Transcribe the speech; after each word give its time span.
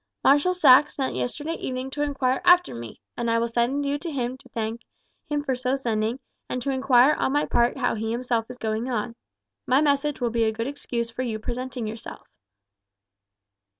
Marshal 0.23 0.55
Saxe 0.55 0.95
sent 0.95 1.13
yesterday 1.13 1.53
evening 1.53 1.91
to 1.91 2.01
inquire 2.01 2.41
after 2.43 2.73
me, 2.73 2.99
and 3.15 3.29
I 3.29 3.37
will 3.37 3.47
send 3.47 3.85
you 3.85 3.99
to 3.99 4.09
him 4.09 4.35
to 4.37 4.49
thank 4.49 4.81
him 5.29 5.43
for 5.43 5.53
so 5.53 5.75
sending, 5.75 6.19
and 6.49 6.59
to 6.63 6.71
inquire 6.71 7.13
on 7.19 7.31
my 7.31 7.45
part 7.45 7.77
how 7.77 7.93
he 7.93 8.09
himself 8.11 8.49
is 8.49 8.57
going 8.57 8.89
on. 8.89 9.13
My 9.67 9.79
message 9.79 10.19
will 10.19 10.31
be 10.31 10.45
a 10.45 10.51
good 10.51 10.65
excuse 10.65 11.11
for 11.11 11.21
your 11.21 11.39
presenting 11.39 11.85
yourself." 11.85 12.27